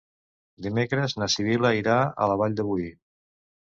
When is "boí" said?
2.75-2.93